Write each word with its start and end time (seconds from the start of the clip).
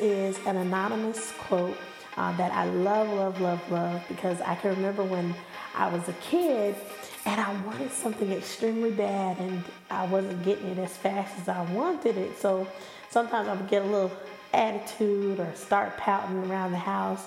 is 0.00 0.38
an 0.46 0.56
anonymous 0.56 1.32
quote 1.38 1.76
uh, 2.16 2.36
that 2.36 2.52
I 2.52 2.64
love, 2.64 3.08
love, 3.08 3.40
love, 3.40 3.70
love 3.70 4.02
because 4.08 4.40
I 4.40 4.54
can 4.54 4.70
remember 4.70 5.04
when 5.04 5.34
I 5.74 5.88
was 5.88 6.08
a 6.08 6.12
kid 6.14 6.74
and 7.26 7.40
I 7.40 7.52
wanted 7.62 7.92
something 7.92 8.32
extremely 8.32 8.90
bad 8.90 9.38
and 9.38 9.62
I 9.90 10.06
wasn't 10.06 10.42
getting 10.44 10.68
it 10.68 10.78
as 10.78 10.96
fast 10.96 11.38
as 11.40 11.48
I 11.48 11.62
wanted 11.72 12.16
it. 12.16 12.38
So 12.38 12.66
sometimes 13.10 13.48
I 13.48 13.54
would 13.54 13.68
get 13.68 13.82
a 13.82 13.86
little 13.86 14.12
attitude 14.52 15.38
or 15.38 15.52
start 15.54 15.96
pouting 15.96 16.50
around 16.50 16.72
the 16.72 16.78
house. 16.78 17.26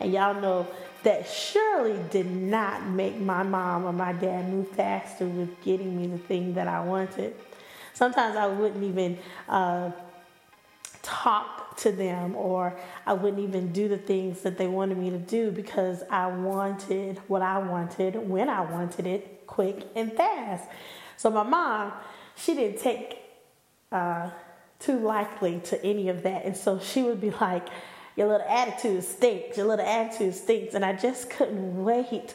And 0.00 0.12
y'all 0.12 0.40
know 0.40 0.66
that 1.02 1.28
surely 1.28 1.98
did 2.10 2.30
not 2.30 2.86
make 2.86 3.18
my 3.18 3.42
mom 3.42 3.84
or 3.84 3.92
my 3.92 4.12
dad 4.12 4.48
move 4.48 4.68
faster 4.70 5.26
with 5.26 5.60
getting 5.62 5.96
me 6.00 6.06
the 6.06 6.18
thing 6.18 6.54
that 6.54 6.68
I 6.68 6.82
wanted. 6.84 7.34
Sometimes 7.92 8.36
I 8.36 8.46
wouldn't 8.46 8.82
even 8.82 9.18
uh, 9.48 9.90
talk 11.02 11.76
to 11.78 11.92
them 11.92 12.36
or 12.36 12.78
I 13.06 13.12
wouldn't 13.12 13.42
even 13.42 13.72
do 13.72 13.88
the 13.88 13.98
things 13.98 14.42
that 14.42 14.56
they 14.56 14.68
wanted 14.68 14.98
me 14.98 15.10
to 15.10 15.18
do 15.18 15.50
because 15.50 16.02
I 16.10 16.28
wanted 16.28 17.18
what 17.28 17.42
I 17.42 17.58
wanted 17.58 18.16
when 18.28 18.48
I 18.48 18.60
wanted 18.60 19.06
it 19.06 19.46
quick 19.46 19.84
and 19.94 20.12
fast. 20.12 20.68
So 21.16 21.30
my 21.30 21.42
mom, 21.42 21.92
she 22.36 22.54
didn't 22.54 22.80
take 22.80 23.18
uh, 23.90 24.30
too 24.78 24.98
likely 24.98 25.60
to 25.60 25.84
any 25.84 26.08
of 26.08 26.22
that. 26.22 26.44
And 26.44 26.56
so 26.56 26.78
she 26.78 27.02
would 27.02 27.20
be 27.20 27.30
like, 27.30 27.68
Your 28.16 28.28
little 28.28 28.46
attitude 28.48 29.04
stinks, 29.04 29.56
your 29.56 29.66
little 29.66 29.86
attitude 29.86 30.34
stinks. 30.34 30.74
And 30.74 30.84
I 30.84 30.92
just 30.94 31.30
couldn't 31.30 31.84
wait. 31.84 32.34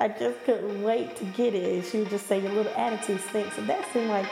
I 0.00 0.08
just 0.08 0.42
couldn't 0.44 0.82
wait 0.82 1.16
to 1.16 1.24
get 1.24 1.54
it. 1.54 1.74
And 1.74 1.84
she 1.84 1.98
would 1.98 2.10
just 2.10 2.26
say, 2.26 2.40
Your 2.40 2.52
little 2.52 2.74
attitude 2.74 3.20
stinks. 3.28 3.58
And 3.58 3.68
that 3.68 3.84
seemed 3.92 4.08
like 4.08 4.26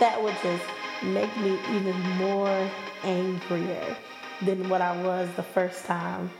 that 0.00 0.22
would 0.22 0.36
just 0.42 0.64
make 1.02 1.34
me 1.38 1.58
even 1.74 1.98
more 2.18 2.70
angrier 3.04 3.96
than 4.42 4.68
what 4.68 4.80
I 4.80 5.00
was 5.02 5.28
the 5.36 5.42
first 5.42 5.84
time. 5.84 6.30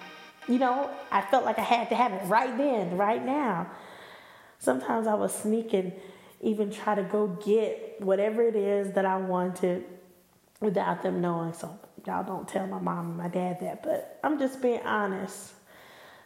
You 0.48 0.58
know, 0.58 0.90
I 1.10 1.22
felt 1.22 1.44
like 1.44 1.58
I 1.58 1.62
had 1.62 1.88
to 1.88 1.94
have 1.94 2.12
it 2.12 2.24
right 2.26 2.56
then, 2.56 2.96
right 2.96 3.24
now. 3.24 3.70
Sometimes 4.58 5.06
I 5.06 5.14
was 5.14 5.34
sneaking, 5.34 5.92
even 6.40 6.70
try 6.70 6.94
to 6.94 7.02
go 7.02 7.28
get 7.28 8.00
whatever 8.00 8.42
it 8.42 8.56
is 8.56 8.92
that 8.92 9.04
I 9.04 9.16
wanted 9.16 9.84
without 10.60 11.02
them 11.02 11.20
knowing. 11.20 11.52
So 11.52 11.78
y'all 12.06 12.24
don't 12.24 12.48
tell 12.48 12.66
my 12.66 12.78
mom 12.78 13.08
and 13.08 13.16
my 13.16 13.28
dad 13.28 13.58
that, 13.60 13.82
but 13.82 14.18
I'm 14.22 14.38
just 14.38 14.62
being 14.62 14.80
honest. 14.82 15.52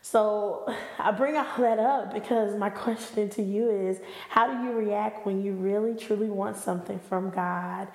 So 0.03 0.73
I 0.99 1.11
bring 1.13 1.37
all 1.37 1.59
that 1.59 1.79
up 1.79 2.13
because 2.15 2.57
my 2.57 2.71
question 2.71 3.29
to 3.31 3.43
you 3.43 3.71
is 3.71 3.99
how 4.29 4.47
do 4.47 4.65
you 4.65 4.73
react 4.73 5.27
when 5.27 5.43
you 5.43 5.53
really 5.53 5.95
truly 5.95 6.31
want 6.31 6.57
something 6.57 6.99
from 6.99 7.31
God 7.31 7.89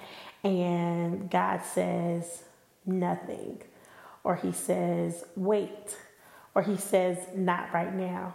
and 0.46 1.30
God 1.30 1.62
says 1.64 2.44
nothing? 2.86 3.62
Or 4.24 4.36
he 4.36 4.52
says, 4.52 5.26
wait. 5.36 5.98
Or 6.54 6.62
he 6.62 6.78
says, 6.78 7.18
not 7.36 7.74
right 7.74 7.94
now. 7.94 8.34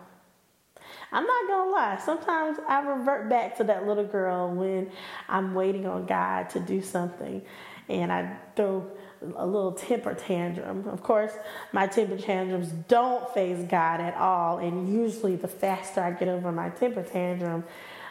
I'm 1.13 1.25
not 1.25 1.49
gonna 1.49 1.71
lie, 1.71 2.01
sometimes 2.05 2.59
I 2.69 2.81
revert 2.83 3.29
back 3.31 3.57
to 3.59 3.65
that 3.65 3.87
little 3.87 4.05
girl 4.05 4.51
when 4.51 4.91
I'm 5.29 5.55
waiting 5.55 5.87
on 5.87 6.07
God 6.07 6.51
to 6.51 6.61
do 6.61 6.83
something 6.83 7.43
and 7.89 8.13
I 8.13 8.37
throw 8.57 8.87
a 9.37 9.47
little 9.47 9.73
temper 9.73 10.15
tantrum. 10.15 10.89
Of 10.89 11.03
course, 11.03 11.33
my 11.73 11.87
temper 11.87 12.17
tantrums 12.17 12.69
don't 12.89 13.33
faze 13.35 13.65
God 13.69 14.01
at 14.01 14.17
all, 14.17 14.59
and 14.59 14.93
usually 14.93 15.37
the 15.37 15.49
faster 15.49 16.01
I 16.01 16.13
get 16.13 16.29
over 16.29 16.53
my 16.53 16.71
temper 16.71 17.03
tantrum, 17.03 17.65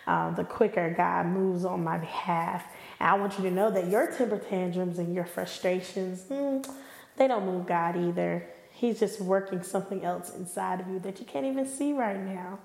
uh, 0.05 0.31
the 0.31 0.44
quicker 0.44 0.94
God 0.95 1.27
moves 1.27 1.66
on 1.66 1.83
my 1.83 1.97
behalf. 1.97 2.64
I 3.00 3.14
want 3.14 3.38
you 3.38 3.44
to 3.45 3.52
know 3.52 3.72
that 3.72 3.88
your 3.88 4.11
temper 4.11 4.38
tantrums 4.38 4.99
and 4.99 5.15
your 5.15 5.26
frustrations, 5.26 6.23
mm, 6.23 6.70
they 7.15 7.27
don't 7.27 7.45
move 7.45 7.65
God 7.65 7.95
either. 7.95 8.48
He's 8.71 8.99
just 8.99 9.21
working 9.21 9.64
something 9.64 10.04
else 10.04 10.36
inside 10.36 10.82
of 10.82 10.87
you 10.87 10.99
that 10.99 11.20
you 11.20 11.26
can't 11.26 11.45
even 11.45 11.65
see 11.65 11.93
right 11.93 12.20
now. 12.20 12.60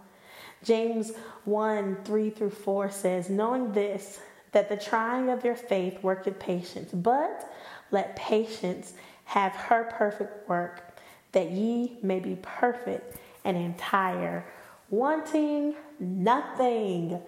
James 0.63 1.13
1 1.45 1.99
3 2.05 2.31
through 2.31 2.51
4 2.51 2.91
says, 2.91 3.31
Knowing 3.31 3.73
this, 3.73 4.21
that 4.53 4.69
the 4.69 4.77
trying 4.77 5.31
of 5.31 5.45
your 5.45 5.57
faith 5.57 6.03
worketh 6.03 6.39
patience, 6.39 6.91
but 6.93 7.53
let 7.91 8.17
patience 8.17 8.95
have 9.25 9.53
her 9.53 9.93
perfect 9.97 10.49
work, 10.49 10.99
that 11.33 11.51
ye 11.51 11.99
may 12.03 12.21
be 12.21 12.39
perfect 12.41 13.17
and 13.45 13.57
entire, 13.57 14.45
wanting 14.91 15.75
nothing. 15.99 17.21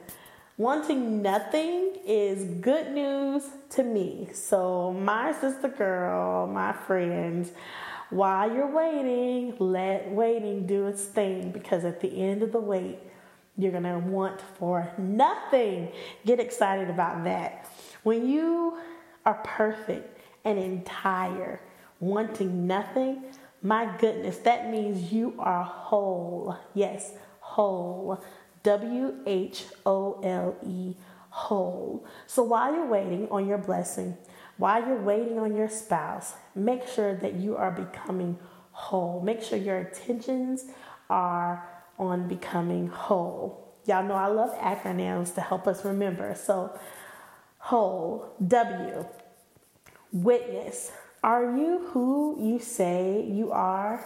Wanting 0.59 1.21
nothing 1.21 1.97
is 2.06 2.44
good 2.62 2.91
news 2.93 3.43
to 3.69 3.83
me. 3.83 4.31
So, 4.33 4.91
my 4.91 5.33
sister 5.33 5.69
girl, 5.69 6.47
my 6.47 6.72
friends, 6.72 7.50
while 8.09 8.50
you're 8.50 8.71
waiting, 8.71 9.55
let 9.59 10.11
waiting 10.11 10.67
do 10.67 10.87
its 10.87 11.05
thing 11.05 11.53
because 11.53 11.84
at 11.84 12.00
the 12.00 12.09
end 12.09 12.43
of 12.43 12.53
the 12.53 12.61
wait, 12.61 12.99
you're 13.59 13.71
going 13.71 13.83
to 13.83 13.99
want 13.99 14.41
for 14.59 14.91
nothing. 14.97 15.93
Get 16.25 16.41
excited 16.41 16.88
about 16.88 17.25
that. 17.25 17.69
When 18.03 18.27
you 18.27 18.78
are 19.27 19.43
perfect 19.44 20.19
and 20.47 20.59
entire, 20.59 21.61
wanting 22.00 22.67
nothing, 22.67 23.25
my 23.61 23.94
goodness, 23.99 24.38
that 24.38 24.71
means 24.71 25.12
you 25.12 25.34
are 25.38 25.65
whole. 25.65 26.56
Yes, 26.73 27.12
whole. 27.41 28.25
W 28.66 29.15
H 29.27 29.66
O 29.87 30.19
L 30.25 30.56
E, 30.66 30.97
whole. 31.31 32.04
So 32.27 32.43
while 32.43 32.75
you're 32.75 32.88
waiting 32.88 33.28
on 33.31 33.47
your 33.47 33.59
blessing, 33.59 34.16
while 34.56 34.84
you're 34.84 35.00
waiting 35.00 35.38
on 35.38 35.54
your 35.54 35.69
spouse, 35.69 36.34
make 36.56 36.84
sure 36.88 37.15
that 37.15 37.34
you 37.34 37.56
are 37.56 37.71
becoming 37.71 38.37
whole. 38.72 39.21
Make 39.21 39.41
sure 39.41 39.56
your 39.56 39.78
attentions 39.78 40.65
are 41.09 41.65
on 41.97 42.26
becoming 42.26 42.88
whole. 42.88 43.72
Y'all 43.84 44.03
know 44.03 44.15
I 44.15 44.26
love 44.26 44.53
acronyms 44.59 45.32
to 45.37 45.43
help 45.43 45.69
us 45.69 45.84
remember. 45.84 46.34
So, 46.34 46.76
whole, 47.59 48.34
W, 48.49 49.06
witness. 50.12 50.91
Are 51.22 51.56
you 51.56 51.87
who 51.93 52.37
you 52.41 52.59
say 52.59 53.25
you 53.31 53.53
are? 53.53 54.05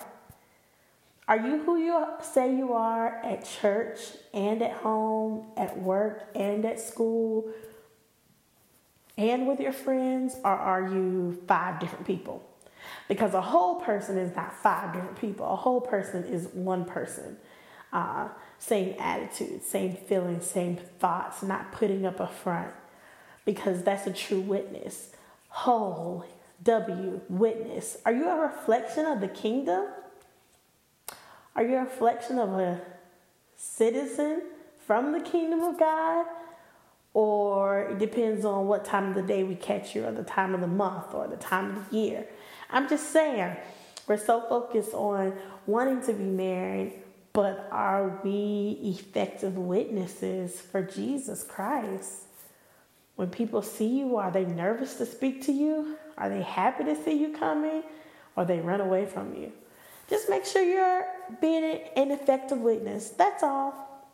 Are 1.31 1.39
you 1.39 1.63
who 1.63 1.79
you 1.79 2.07
say 2.21 2.55
you 2.55 2.75
are 2.75 3.25
at 3.25 3.47
church 3.47 4.01
and 4.35 4.61
at 4.63 4.73
home, 4.73 5.47
at 5.57 5.79
work 5.79 6.29
and 6.35 6.67
at 6.67 6.79
school, 6.79 7.51
and 9.17 9.47
with 9.47 9.61
your 9.61 9.73
friends? 9.73 10.37
Or 10.45 10.51
are 10.51 10.83
you 10.83 11.43
five 11.49 11.81
different 11.81 12.07
people? 12.07 12.45
Because 13.09 13.33
a 13.33 13.41
whole 13.41 13.77
person 13.77 14.19
is 14.19 14.37
not 14.37 14.55
five 14.55 14.93
different 14.93 15.19
people, 15.19 15.51
a 15.51 15.57
whole 15.57 15.81
person 15.81 16.25
is 16.25 16.49
one 16.53 16.85
person 16.85 17.39
uh, 17.93 18.29
same 18.59 18.95
attitude, 18.99 19.63
same 19.63 19.95
feelings, 19.95 20.47
same 20.47 20.77
thoughts, 20.77 21.43
not 21.43 21.73
putting 21.73 22.07
up 22.07 22.21
a 22.21 22.27
front 22.27 22.73
because 23.45 23.83
that's 23.83 24.07
a 24.07 24.13
true 24.13 24.41
witness. 24.41 25.11
Whole, 25.49 26.25
W, 26.63 27.21
witness. 27.29 27.97
Are 28.05 28.13
you 28.13 28.29
a 28.29 28.37
reflection 28.37 29.07
of 29.07 29.21
the 29.21 29.29
kingdom? 29.29 29.87
Are 31.57 31.63
you 31.63 31.77
a 31.77 31.81
reflection 31.81 32.39
of 32.39 32.51
a 32.59 32.81
citizen 33.57 34.43
from 34.87 35.13
the 35.13 35.21
kingdom 35.21 35.61
of 35.61 35.79
God? 35.79 36.27
Or 37.13 37.83
it 37.91 37.99
depends 37.99 38.45
on 38.45 38.69
what 38.69 38.85
time 38.85 39.09
of 39.09 39.15
the 39.15 39.23
day 39.23 39.43
we 39.43 39.57
catch 39.57 39.97
you, 39.97 40.05
or 40.05 40.13
the 40.13 40.23
time 40.23 40.55
of 40.55 40.61
the 40.61 40.69
month, 40.69 41.13
or 41.13 41.27
the 41.27 41.37
time 41.37 41.77
of 41.77 41.91
the 41.91 41.97
year. 41.97 42.27
I'm 42.71 42.89
just 42.89 43.11
saying, 43.11 43.57
we're 44.07 44.17
so 44.17 44.43
focused 44.49 44.95
on 44.95 45.35
wanting 45.67 46.03
to 46.03 46.13
be 46.13 46.25
married 46.25 47.01
but 47.33 47.69
are 47.71 48.21
we 48.25 48.79
effective 48.83 49.57
witnesses 49.57 50.61
for 50.61 50.83
Jesus 50.83 51.45
Christ? 51.45 52.25
When 53.17 53.31
people 53.31 53.63
see 53.63 53.99
you, 53.99 54.17
are 54.17 54.31
they 54.31 54.45
nervous 54.45 54.95
to 54.97 55.07
speak 55.07 55.43
to 55.43 55.53
you? 55.53 55.97
Are 56.19 56.29
they 56.29 56.43
happy 56.43 56.85
to 56.85 56.97
see 57.05 57.13
you 57.13 57.33
coming? 57.37 57.83
Or 58.35 58.45
they 58.45 58.61
run 58.61 58.81
away 58.81 59.07
from 59.07 59.35
you? 59.35 59.53
Just 60.11 60.29
make 60.29 60.45
sure 60.45 60.63
you're 60.63 61.07
being 61.41 61.81
an 61.97 62.11
effective 62.11 62.59
witness. 62.59 63.11
That's 63.11 63.45
all. 63.45 64.05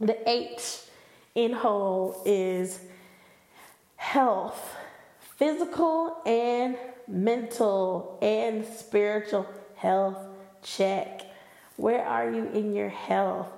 The 0.00 0.28
H 0.28 0.80
in 1.34 1.52
whole 1.52 2.22
is 2.24 2.80
health, 3.96 4.74
physical 5.36 6.16
and 6.24 6.76
mental 7.06 8.18
and 8.22 8.64
spiritual 8.64 9.46
health 9.76 10.16
check. 10.62 11.20
Where 11.76 12.04
are 12.04 12.30
you 12.30 12.46
in 12.46 12.72
your 12.72 12.88
health? 12.88 13.48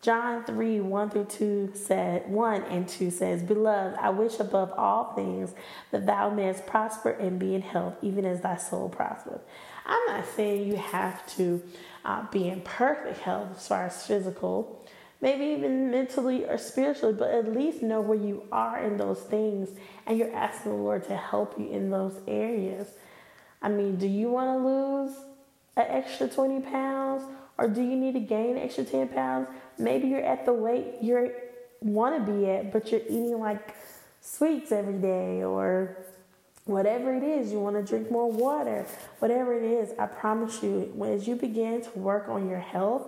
John 0.00 0.44
3 0.44 0.80
1 0.80 1.10
through 1.10 1.26
2 1.26 1.72
said, 1.74 2.28
1 2.28 2.62
and 2.64 2.88
2 2.88 3.10
says, 3.10 3.42
Beloved, 3.42 3.96
I 4.00 4.10
wish 4.10 4.40
above 4.40 4.72
all 4.76 5.12
things 5.14 5.54
that 5.92 6.06
thou 6.06 6.30
mayest 6.30 6.66
prosper 6.66 7.10
and 7.10 7.38
be 7.38 7.54
in 7.54 7.62
health, 7.62 7.94
even 8.02 8.24
as 8.24 8.40
thy 8.40 8.56
soul 8.56 8.88
prospereth. 8.88 9.42
I'm 9.86 10.06
not 10.06 10.26
saying 10.36 10.68
you 10.68 10.76
have 10.76 11.26
to 11.36 11.62
uh, 12.04 12.26
be 12.30 12.48
in 12.48 12.60
perfect 12.62 13.18
health 13.18 13.48
as 13.56 13.68
far 13.68 13.86
as 13.86 14.06
physical, 14.06 14.84
maybe 15.20 15.44
even 15.46 15.90
mentally 15.90 16.44
or 16.44 16.58
spiritually, 16.58 17.14
but 17.14 17.30
at 17.30 17.52
least 17.52 17.82
know 17.82 18.00
where 18.00 18.18
you 18.18 18.44
are 18.52 18.82
in 18.82 18.96
those 18.96 19.20
things 19.20 19.70
and 20.06 20.18
you're 20.18 20.34
asking 20.34 20.72
the 20.72 20.78
Lord 20.78 21.04
to 21.08 21.16
help 21.16 21.58
you 21.58 21.68
in 21.68 21.90
those 21.90 22.20
areas. 22.26 22.88
I 23.60 23.68
mean, 23.68 23.96
do 23.96 24.06
you 24.06 24.30
want 24.30 24.48
to 24.50 24.66
lose 24.66 25.16
an 25.76 25.86
extra 25.88 26.28
20 26.28 26.60
pounds 26.60 27.22
or 27.58 27.68
do 27.68 27.82
you 27.82 27.96
need 27.96 28.14
to 28.14 28.20
gain 28.20 28.58
extra 28.58 28.84
10 28.84 29.08
pounds? 29.08 29.48
Maybe 29.78 30.08
you're 30.08 30.24
at 30.24 30.44
the 30.44 30.52
weight 30.52 30.96
you 31.00 31.32
want 31.80 32.24
to 32.24 32.32
be 32.32 32.50
at, 32.50 32.72
but 32.72 32.90
you're 32.90 33.02
eating 33.02 33.38
like 33.38 33.74
sweets 34.20 34.72
every 34.72 34.98
day 34.98 35.42
or 35.42 35.96
whatever 36.64 37.14
it 37.14 37.22
is. 37.22 37.52
You 37.52 37.60
want 37.60 37.76
to 37.76 37.82
drink 37.82 38.10
more 38.10 38.30
water, 38.30 38.86
whatever 39.18 39.54
it 39.54 39.64
is. 39.64 39.92
I 39.98 40.06
promise 40.06 40.62
you, 40.62 40.92
as 41.04 41.26
you 41.26 41.36
begin 41.36 41.82
to 41.82 41.98
work 41.98 42.28
on 42.28 42.48
your 42.48 42.60
health, 42.60 43.06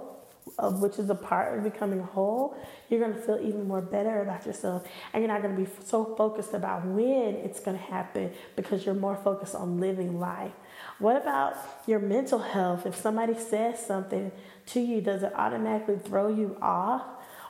of 0.58 0.82
which 0.82 0.98
is 0.98 1.08
a 1.08 1.14
part 1.14 1.56
of 1.56 1.64
becoming 1.64 2.00
whole, 2.00 2.56
you're 2.88 3.00
going 3.00 3.14
to 3.14 3.18
feel 3.20 3.38
even 3.40 3.66
more 3.66 3.80
better 3.80 4.20
about 4.20 4.44
yourself. 4.46 4.86
And 5.12 5.22
you're 5.22 5.32
not 5.32 5.42
going 5.42 5.56
to 5.56 5.62
be 5.62 5.70
so 5.84 6.14
focused 6.16 6.52
about 6.52 6.86
when 6.86 7.34
it's 7.36 7.60
going 7.60 7.76
to 7.76 7.82
happen 7.82 8.30
because 8.54 8.84
you're 8.84 8.94
more 8.94 9.16
focused 9.16 9.54
on 9.54 9.80
living 9.80 10.20
life. 10.20 10.52
What 10.98 11.16
about 11.16 11.56
your 11.86 11.98
mental 11.98 12.38
health? 12.38 12.86
If 12.86 12.94
somebody 12.94 13.38
says 13.38 13.84
something 13.84 14.30
to 14.66 14.80
you, 14.80 15.00
does 15.00 15.22
it 15.22 15.32
automatically 15.34 15.98
throw 15.98 16.28
you 16.28 16.56
off? 16.60 17.02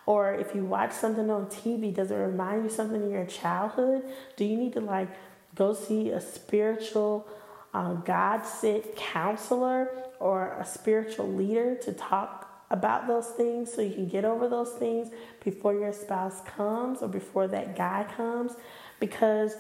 Or 0.07 0.35
if 0.35 0.55
you 0.55 0.65
watch 0.65 0.93
something 0.93 1.31
on 1.31 1.47
TV, 1.47 1.93
does 1.93 2.11
it 2.11 2.17
remind 2.17 2.65
you 2.65 2.71
something 2.71 3.03
in 3.03 3.11
your 3.11 3.27
childhood? 3.27 4.03
Do 4.37 4.45
you 4.45 4.57
need 4.57 4.75
to 4.75 4.81
like 4.81 5.09
go 5.55 5.75
see 5.75 6.11
a 6.11 6.21
spiritual 6.21 7.27
uh, 7.73 7.95
God 7.95 8.43
sent 8.47 8.95
counselor 8.95 9.91
or 10.21 10.57
a 10.61 10.65
spiritual 10.65 11.33
leader 11.33 11.75
to 11.77 11.93
talk 11.93 12.65
about 12.71 13.07
those 13.07 13.27
things 13.27 13.73
so 13.73 13.81
you 13.83 13.93
can 13.93 14.09
get 14.09 14.25
over 14.25 14.49
those 14.49 14.71
things 14.73 15.11
before 15.45 15.75
your 15.75 15.93
spouse 15.93 16.41
comes 16.57 17.03
or 17.03 17.09
before 17.09 17.49
that 17.49 17.77
guy 17.77 18.07
comes? 18.17 18.53
Because 19.01 19.57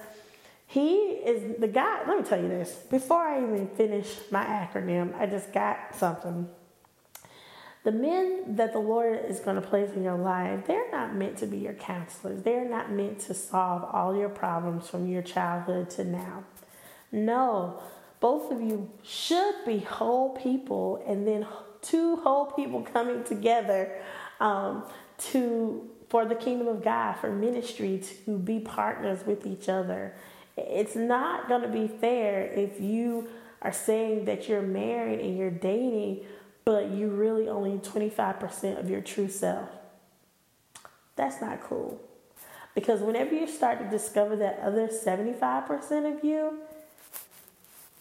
he 0.66 0.96
is 0.96 1.60
the 1.60 1.68
guy. 1.68 2.06
Let 2.06 2.18
me 2.18 2.24
tell 2.24 2.40
you 2.40 2.48
this 2.48 2.72
before 2.90 3.20
I 3.20 3.42
even 3.42 3.68
finish 3.68 4.16
my 4.30 4.44
acronym, 4.44 5.14
I 5.18 5.26
just 5.26 5.52
got 5.52 5.94
something. 5.94 6.48
The 7.84 7.92
men 7.92 8.56
that 8.56 8.72
the 8.72 8.78
Lord 8.78 9.24
is 9.28 9.40
going 9.40 9.56
to 9.56 9.62
place 9.62 9.90
in 9.94 10.02
your 10.02 10.16
life, 10.16 10.66
they're 10.66 10.90
not 10.90 11.14
meant 11.14 11.38
to 11.38 11.46
be 11.46 11.58
your 11.58 11.74
counselors. 11.74 12.42
They're 12.42 12.68
not 12.68 12.90
meant 12.90 13.20
to 13.20 13.34
solve 13.34 13.84
all 13.84 14.16
your 14.16 14.30
problems 14.30 14.88
from 14.88 15.06
your 15.06 15.22
childhood 15.22 15.90
to 15.90 16.04
now. 16.04 16.44
No, 17.12 17.80
both 18.20 18.50
of 18.50 18.60
you 18.60 18.90
should 19.02 19.54
be 19.66 19.78
whole 19.78 20.30
people 20.30 21.04
and 21.06 21.26
then 21.26 21.46
two 21.82 22.16
whole 22.16 22.46
people 22.46 22.82
coming 22.92 23.22
together 23.22 24.00
um, 24.40 24.84
to 25.18 25.90
for 26.08 26.24
the 26.24 26.34
kingdom 26.34 26.68
of 26.68 26.84
God, 26.84 27.14
for 27.14 27.30
ministry, 27.30 28.02
to 28.24 28.38
be 28.38 28.60
partners 28.60 29.26
with 29.26 29.46
each 29.46 29.68
other 29.68 30.14
it's 30.56 30.94
not 30.94 31.48
going 31.48 31.62
to 31.62 31.68
be 31.68 31.88
fair 31.88 32.44
if 32.44 32.80
you 32.80 33.28
are 33.62 33.72
saying 33.72 34.26
that 34.26 34.48
you're 34.48 34.62
married 34.62 35.20
and 35.20 35.36
you're 35.36 35.50
dating, 35.50 36.24
but 36.64 36.90
you 36.90 37.08
really 37.08 37.48
only 37.48 37.78
25% 37.78 38.78
of 38.78 38.90
your 38.90 39.00
true 39.00 39.28
self. 39.28 39.68
That's 41.16 41.40
not 41.40 41.62
cool. 41.62 42.00
Because 42.74 43.00
whenever 43.00 43.34
you 43.34 43.46
start 43.46 43.78
to 43.78 43.88
discover 43.88 44.36
that 44.36 44.58
other 44.60 44.88
75% 44.88 46.16
of 46.16 46.24
you, 46.24 46.58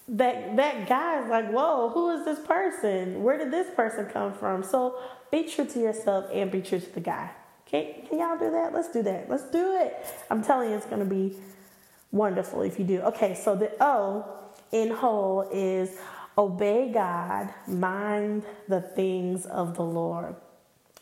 that 0.08 0.56
that 0.56 0.90
guy 0.90 1.24
is 1.24 1.30
like, 1.30 1.50
whoa, 1.52 1.90
who 1.90 2.10
is 2.12 2.26
this 2.26 2.40
person? 2.40 3.24
Where 3.24 3.38
did 3.38 3.52
this 3.52 3.74
person 3.76 4.06
come 4.08 4.34
from? 4.34 4.64
So 4.64 4.98
be 5.32 5.44
true 5.44 5.66
to 5.66 5.80
yourself 5.80 6.26
and 6.34 6.52
be 6.52 6.62
true 6.62 6.80
to 6.80 6.94
the 6.94 7.00
guy. 7.00 7.30
Okay, 7.68 8.06
can 8.08 8.20
y'all 8.20 8.38
do 8.38 8.52
that? 8.52 8.74
Let's 8.74 8.92
do 8.92 9.02
that. 9.04 9.30
Let's 9.30 9.50
do 9.50 9.78
it. 9.78 9.96
I'm 10.30 10.44
telling 10.44 10.70
you, 10.70 10.76
it's 10.76 10.86
to 10.86 11.06
be 11.06 11.36
wonderful 12.12 12.62
if 12.62 12.78
you 12.78 12.86
do. 12.86 13.02
Okay, 13.02 13.34
so 13.34 13.56
the 13.56 13.72
O 13.80 14.26
in 14.72 14.92
whole 14.92 15.48
is 15.52 15.98
obey 16.38 16.92
God, 16.92 17.54
mind 17.68 18.44
the 18.68 18.82
things 18.82 19.46
of 19.46 19.76
the 19.76 19.84
Lord. 19.84 20.36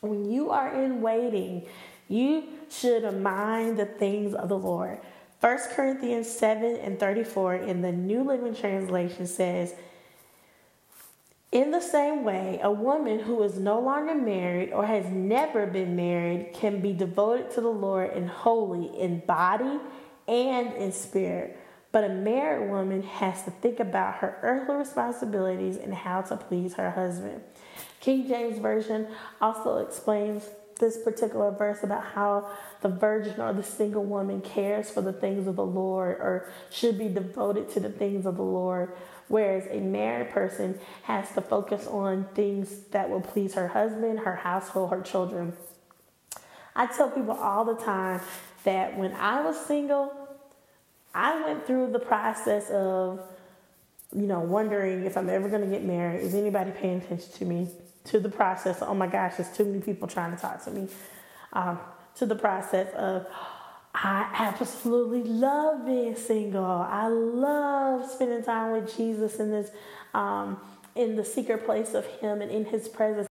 When 0.01 0.29
you 0.29 0.49
are 0.49 0.73
in 0.73 1.01
waiting, 1.01 1.67
you 2.07 2.43
should 2.69 3.03
mind 3.21 3.77
the 3.77 3.85
things 3.85 4.33
of 4.33 4.49
the 4.49 4.57
Lord. 4.57 4.99
1 5.39 5.59
Corinthians 5.73 6.29
7 6.29 6.75
and 6.77 6.99
34 6.99 7.55
in 7.55 7.81
the 7.81 7.91
New 7.91 8.23
Living 8.23 8.55
Translation 8.55 9.25
says, 9.25 9.73
in 11.51 11.71
the 11.71 11.81
same 11.81 12.23
way, 12.23 12.59
a 12.63 12.71
woman 12.71 13.19
who 13.19 13.43
is 13.43 13.59
no 13.59 13.79
longer 13.79 14.15
married 14.15 14.71
or 14.71 14.85
has 14.85 15.05
never 15.07 15.67
been 15.67 15.97
married 15.97 16.53
can 16.53 16.79
be 16.79 16.93
devoted 16.93 17.51
to 17.51 17.61
the 17.61 17.67
Lord 17.67 18.11
and 18.11 18.29
holy 18.29 18.85
in 18.97 19.19
body 19.19 19.79
and 20.29 20.73
in 20.73 20.93
spirit. 20.93 21.59
But 21.91 22.05
a 22.05 22.09
married 22.09 22.69
woman 22.69 23.03
has 23.03 23.43
to 23.43 23.51
think 23.51 23.79
about 23.79 24.15
her 24.15 24.37
earthly 24.41 24.75
responsibilities 24.75 25.77
and 25.77 25.93
how 25.93 26.21
to 26.21 26.37
please 26.37 26.75
her 26.75 26.91
husband. 26.91 27.41
King 27.99 28.27
James 28.27 28.59
Version 28.59 29.07
also 29.41 29.77
explains 29.77 30.49
this 30.79 30.97
particular 30.97 31.51
verse 31.51 31.83
about 31.83 32.03
how 32.03 32.49
the 32.81 32.89
virgin 32.89 33.39
or 33.39 33.53
the 33.53 33.63
single 33.63 34.03
woman 34.03 34.41
cares 34.41 34.89
for 34.89 35.01
the 35.01 35.13
things 35.13 35.47
of 35.47 35.55
the 35.55 35.65
Lord 35.65 36.17
or 36.17 36.51
should 36.71 36.97
be 36.97 37.07
devoted 37.07 37.69
to 37.71 37.79
the 37.79 37.91
things 37.91 38.25
of 38.25 38.35
the 38.35 38.43
Lord, 38.43 38.93
whereas 39.27 39.67
a 39.69 39.79
married 39.79 40.31
person 40.31 40.79
has 41.03 41.31
to 41.33 41.41
focus 41.41 41.85
on 41.87 42.27
things 42.33 42.79
that 42.91 43.09
will 43.09 43.21
please 43.21 43.53
her 43.53 43.67
husband, 43.67 44.19
her 44.19 44.37
household, 44.37 44.89
her 44.91 45.01
children. 45.01 45.53
I 46.75 46.87
tell 46.87 47.11
people 47.11 47.35
all 47.35 47.63
the 47.63 47.75
time 47.75 48.21
that 48.63 48.97
when 48.97 49.13
I 49.13 49.41
was 49.41 49.59
single, 49.65 50.20
I 51.13 51.43
went 51.43 51.65
through 51.67 51.91
the 51.91 51.99
process 51.99 52.69
of, 52.69 53.21
you 54.13 54.27
know, 54.27 54.39
wondering 54.39 55.05
if 55.05 55.17
I'm 55.17 55.29
ever 55.29 55.49
going 55.49 55.61
to 55.61 55.67
get 55.67 55.83
married. 55.83 56.21
Is 56.21 56.35
anybody 56.35 56.71
paying 56.71 56.97
attention 57.01 57.31
to 57.33 57.45
me? 57.45 57.69
To 58.05 58.19
the 58.19 58.29
process, 58.29 58.81
oh 58.81 58.95
my 58.95 59.05
gosh, 59.05 59.35
there's 59.35 59.55
too 59.55 59.63
many 59.63 59.79
people 59.79 60.07
trying 60.07 60.35
to 60.35 60.41
talk 60.41 60.63
to 60.65 60.71
me. 60.71 60.87
Um, 61.53 61.79
to 62.15 62.25
the 62.25 62.35
process 62.35 62.91
of, 62.95 63.27
I 63.93 64.27
absolutely 64.33 65.23
love 65.23 65.85
being 65.85 66.15
single. 66.15 66.65
I 66.65 67.07
love 67.07 68.09
spending 68.09 68.43
time 68.43 68.71
with 68.71 68.95
Jesus 68.95 69.39
in 69.39 69.51
this, 69.51 69.69
um, 70.13 70.59
in 70.95 71.15
the 71.15 71.23
secret 71.23 71.65
place 71.65 71.93
of 71.93 72.05
Him 72.05 72.41
and 72.41 72.49
in 72.49 72.65
His 72.65 72.87
presence. 72.87 73.27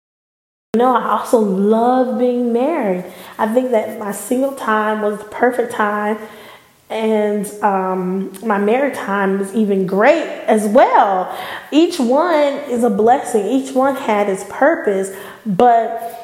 Know, 0.74 0.94
I 0.94 1.18
also 1.18 1.38
love 1.38 2.18
being 2.18 2.52
married. 2.52 3.04
I 3.38 3.46
think 3.54 3.70
that 3.70 3.98
my 3.98 4.12
single 4.12 4.52
time 4.52 5.00
was 5.00 5.18
the 5.18 5.24
perfect 5.24 5.72
time, 5.72 6.18
and 6.88 7.46
um, 7.62 8.32
my 8.46 8.58
married 8.58 8.94
time 8.94 9.38
was 9.38 9.52
even 9.54 9.86
great 9.86 10.24
as 10.46 10.66
well. 10.68 11.36
Each 11.72 11.98
one 11.98 12.54
is 12.70 12.84
a 12.84 12.90
blessing, 12.90 13.44
each 13.46 13.74
one 13.74 13.96
had 13.96 14.28
its 14.28 14.44
purpose, 14.48 15.14
but 15.44 16.22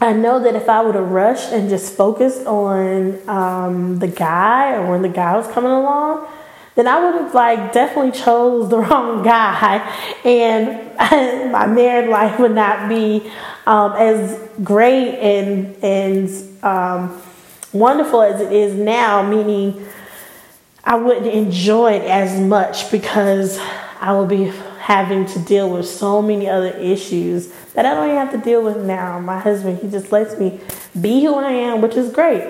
I 0.00 0.12
know 0.12 0.40
that 0.40 0.56
if 0.56 0.68
I 0.68 0.82
would 0.82 0.94
have 0.94 1.10
rushed 1.10 1.52
and 1.52 1.68
just 1.68 1.94
focused 1.94 2.46
on 2.46 3.28
um, 3.28 3.98
the 3.98 4.08
guy 4.08 4.74
or 4.74 4.90
when 4.90 5.02
the 5.02 5.08
guy 5.08 5.36
was 5.36 5.46
coming 5.48 5.70
along, 5.70 6.26
then 6.74 6.88
I 6.88 7.04
would 7.04 7.14
have 7.20 7.34
like 7.34 7.72
definitely 7.72 8.12
chose 8.12 8.68
the 8.68 8.78
wrong 8.80 9.22
guy, 9.22 9.78
and 10.24 10.96
my 11.52 11.66
married 11.66 12.08
life 12.08 12.38
would 12.40 12.54
not 12.54 12.88
be 12.88 13.30
um, 13.66 13.92
as 13.92 14.40
great 14.62 15.14
and 15.20 15.76
and 15.84 16.64
um, 16.64 17.22
wonderful 17.74 18.22
as 18.22 18.40
it 18.40 18.52
is 18.52 18.74
now. 18.74 19.22
Meaning, 19.22 19.86
I 20.84 20.96
wouldn't 20.96 21.26
enjoy 21.26 21.92
it 21.92 22.02
as 22.02 22.40
much 22.40 22.90
because 22.90 23.58
I 24.00 24.12
will 24.12 24.26
be 24.26 24.52
having 24.78 25.24
to 25.24 25.38
deal 25.38 25.70
with 25.70 25.88
so 25.88 26.20
many 26.20 26.48
other 26.48 26.68
issues 26.68 27.48
that 27.72 27.86
I 27.86 27.94
don't 27.94 28.04
even 28.04 28.16
have 28.16 28.32
to 28.32 28.38
deal 28.38 28.62
with 28.62 28.76
now. 28.76 29.18
My 29.18 29.38
husband, 29.38 29.78
he 29.80 29.90
just 29.90 30.12
lets 30.12 30.38
me 30.38 30.60
be 31.00 31.24
who 31.24 31.36
I 31.36 31.50
am, 31.50 31.80
which 31.80 31.96
is 31.96 32.12
great. 32.12 32.42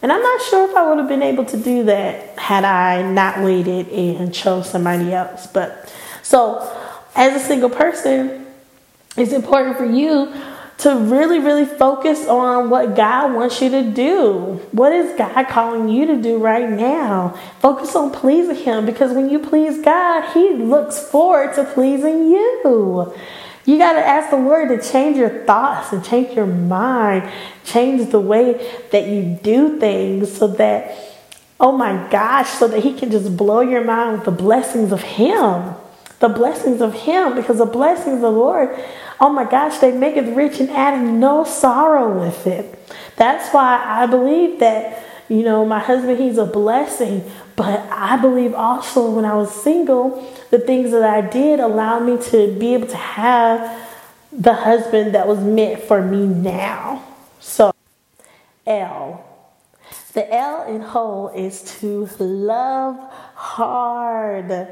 And 0.00 0.10
I'm 0.10 0.22
not 0.22 0.42
sure 0.42 0.68
if 0.68 0.74
I 0.74 0.88
would 0.88 0.98
have 0.98 1.08
been 1.08 1.22
able 1.22 1.44
to 1.44 1.56
do 1.56 1.84
that 1.84 2.38
had 2.38 2.64
I 2.64 3.02
not 3.02 3.40
waited 3.40 3.88
and 3.90 4.34
chose 4.34 4.68
somebody 4.68 5.12
else. 5.12 5.46
But 5.46 5.94
so, 6.22 6.68
as 7.14 7.40
a 7.40 7.44
single 7.44 7.70
person, 7.70 8.46
it's 9.16 9.32
important 9.32 9.76
for 9.76 9.84
you 9.84 10.32
to 10.82 10.96
really, 10.96 11.38
really 11.38 11.64
focus 11.64 12.26
on 12.26 12.68
what 12.68 12.96
God 12.96 13.34
wants 13.34 13.62
you 13.62 13.70
to 13.70 13.84
do. 13.92 14.60
What 14.72 14.92
is 14.92 15.16
God 15.16 15.46
calling 15.46 15.88
you 15.88 16.06
to 16.06 16.20
do 16.20 16.38
right 16.38 16.68
now? 16.68 17.38
Focus 17.60 17.94
on 17.94 18.10
pleasing 18.10 18.56
Him 18.56 18.84
because 18.84 19.12
when 19.12 19.30
you 19.30 19.38
please 19.38 19.80
God, 19.80 20.32
He 20.32 20.54
looks 20.54 20.98
forward 20.98 21.54
to 21.54 21.64
pleasing 21.64 22.26
you. 22.26 23.14
You 23.64 23.78
got 23.78 23.92
to 23.92 24.04
ask 24.04 24.30
the 24.30 24.36
Lord 24.36 24.70
to 24.70 24.90
change 24.90 25.16
your 25.16 25.44
thoughts 25.44 25.92
and 25.92 26.04
change 26.04 26.34
your 26.34 26.46
mind, 26.46 27.30
change 27.64 28.10
the 28.10 28.18
way 28.18 28.54
that 28.90 29.06
you 29.06 29.38
do 29.40 29.78
things 29.78 30.36
so 30.36 30.48
that, 30.48 30.98
oh 31.60 31.70
my 31.70 32.08
gosh, 32.10 32.48
so 32.48 32.66
that 32.66 32.82
He 32.82 32.92
can 32.92 33.12
just 33.12 33.36
blow 33.36 33.60
your 33.60 33.84
mind 33.84 34.16
with 34.16 34.24
the 34.24 34.32
blessings 34.32 34.90
of 34.90 35.02
Him. 35.02 35.76
The 36.18 36.28
blessings 36.28 36.80
of 36.80 36.92
Him, 36.92 37.36
because 37.36 37.58
the 37.58 37.66
blessings 37.66 38.16
of 38.16 38.20
the 38.22 38.30
Lord, 38.30 38.76
oh 39.22 39.30
my 39.30 39.44
gosh, 39.44 39.78
they 39.78 39.92
make 39.92 40.16
it 40.18 40.36
rich 40.36 40.60
and 40.60 40.68
add 40.70 41.00
no 41.02 41.44
sorrow 41.44 42.20
with 42.20 42.46
it. 42.46 42.78
That's 43.16 43.48
why 43.54 43.82
I 43.82 44.04
believe 44.04 44.58
that 44.60 45.02
You 45.32 45.42
know, 45.44 45.64
my 45.64 45.78
husband, 45.78 46.20
he's 46.20 46.36
a 46.36 46.44
blessing. 46.44 47.24
But 47.56 47.80
I 47.90 48.18
believe 48.18 48.54
also 48.54 49.10
when 49.10 49.24
I 49.24 49.34
was 49.34 49.50
single, 49.50 50.30
the 50.50 50.58
things 50.58 50.90
that 50.90 51.02
I 51.04 51.22
did 51.22 51.58
allowed 51.58 52.00
me 52.00 52.22
to 52.30 52.54
be 52.58 52.74
able 52.74 52.88
to 52.88 52.96
have 52.96 53.88
the 54.30 54.52
husband 54.52 55.14
that 55.14 55.26
was 55.26 55.38
meant 55.40 55.82
for 55.82 56.02
me 56.02 56.26
now. 56.26 57.02
So, 57.40 57.72
L. 58.66 59.24
The 60.12 60.30
L 60.34 60.64
in 60.64 60.82
whole 60.82 61.28
is 61.28 61.62
to 61.80 62.06
love 62.18 62.98
hard. 63.34 64.68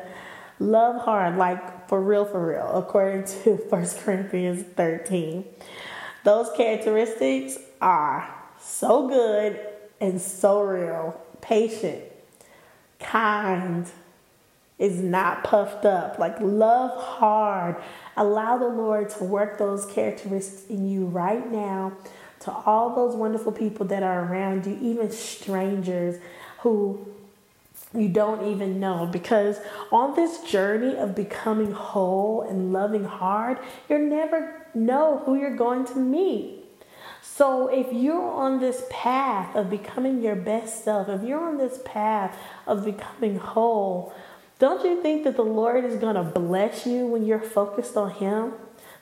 Love 0.58 1.00
hard, 1.02 1.38
like 1.38 1.79
for 1.90 2.00
real, 2.00 2.24
for 2.24 2.50
real, 2.52 2.70
according 2.72 3.24
to 3.24 3.56
1 3.68 3.88
Corinthians 4.04 4.64
13. 4.76 5.44
Those 6.22 6.48
characteristics 6.56 7.58
are 7.80 8.32
so 8.60 9.08
good 9.08 9.58
and 10.00 10.20
so 10.20 10.62
real. 10.62 11.20
Patient, 11.40 12.04
kind, 13.00 13.90
is 14.78 15.00
not 15.00 15.42
puffed 15.42 15.84
up. 15.84 16.20
Like 16.20 16.36
love 16.40 16.96
hard. 16.96 17.74
Allow 18.16 18.58
the 18.58 18.68
Lord 18.68 19.10
to 19.10 19.24
work 19.24 19.58
those 19.58 19.84
characteristics 19.86 20.70
in 20.70 20.88
you 20.88 21.06
right 21.06 21.50
now 21.50 21.94
to 22.40 22.52
all 22.52 22.94
those 22.94 23.16
wonderful 23.16 23.50
people 23.50 23.84
that 23.86 24.04
are 24.04 24.26
around 24.26 24.64
you, 24.64 24.78
even 24.80 25.10
strangers 25.10 26.20
who 26.60 27.04
you 27.94 28.08
don't 28.08 28.46
even 28.46 28.78
know 28.78 29.06
because 29.06 29.58
on 29.90 30.14
this 30.14 30.42
journey 30.44 30.96
of 30.96 31.14
becoming 31.14 31.72
whole 31.72 32.42
and 32.42 32.72
loving 32.72 33.04
hard, 33.04 33.58
you 33.88 33.98
never 33.98 34.66
know 34.74 35.22
who 35.24 35.34
you're 35.34 35.56
going 35.56 35.84
to 35.86 35.96
meet. 35.96 36.64
So 37.22 37.68
if 37.68 37.92
you're 37.92 38.30
on 38.30 38.60
this 38.60 38.84
path 38.90 39.56
of 39.56 39.70
becoming 39.70 40.22
your 40.22 40.36
best 40.36 40.84
self, 40.84 41.08
if 41.08 41.22
you're 41.22 41.44
on 41.44 41.58
this 41.58 41.80
path 41.84 42.38
of 42.66 42.84
becoming 42.84 43.38
whole, 43.38 44.14
don't 44.58 44.84
you 44.84 45.02
think 45.02 45.24
that 45.24 45.36
the 45.36 45.42
Lord 45.42 45.84
is 45.84 45.96
going 45.96 46.16
to 46.16 46.22
bless 46.22 46.86
you 46.86 47.06
when 47.06 47.24
you're 47.24 47.40
focused 47.40 47.96
on 47.96 48.10
Him? 48.10 48.52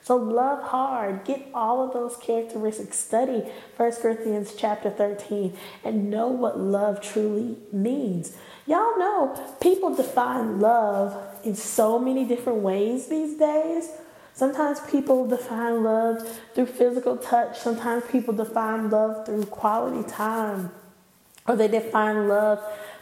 So 0.09 0.15
love 0.15 0.63
hard. 0.63 1.23
Get 1.23 1.49
all 1.53 1.85
of 1.85 1.93
those 1.93 2.17
characteristics. 2.17 2.97
Study 2.97 3.43
1 3.77 3.91
Corinthians 4.01 4.55
chapter 4.57 4.89
13 4.89 5.55
and 5.83 6.09
know 6.09 6.29
what 6.29 6.59
love 6.59 6.99
truly 6.99 7.57
means. 7.71 8.35
Y'all 8.65 8.97
know 8.97 9.55
people 9.61 9.93
define 9.93 10.59
love 10.59 11.15
in 11.43 11.53
so 11.53 11.99
many 11.99 12.25
different 12.25 12.63
ways 12.63 13.05
these 13.05 13.37
days. 13.37 13.91
Sometimes 14.33 14.79
people 14.89 15.27
define 15.27 15.83
love 15.83 16.41
through 16.55 16.65
physical 16.65 17.15
touch. 17.15 17.59
Sometimes 17.59 18.03
people 18.11 18.33
define 18.33 18.89
love 18.89 19.27
through 19.27 19.45
quality 19.45 20.09
time. 20.09 20.71
Or 21.47 21.55
they 21.55 21.67
define 21.67 22.27
love 22.27 22.59